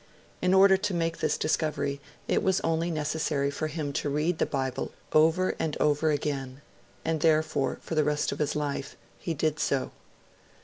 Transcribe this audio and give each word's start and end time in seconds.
In 0.41 0.55
order 0.55 0.77
to 0.77 0.95
make 0.95 1.19
this 1.19 1.37
discovery 1.37 2.01
it 2.27 2.41
was 2.41 2.59
only 2.61 2.89
necessary 2.89 3.51
for 3.51 3.67
him 3.67 3.93
to 3.93 4.09
read 4.09 4.39
the 4.39 4.47
Bible 4.47 4.91
over 5.13 5.53
and 5.59 5.77
over 5.79 6.09
again; 6.09 6.63
and 7.05 7.21
therefore, 7.21 7.77
for 7.83 7.93
the 7.93 8.03
rest 8.03 8.31
of 8.31 8.39
his 8.39 8.55
life, 8.55 8.95
he 9.19 9.35
did 9.35 9.59
so. 9.59 9.91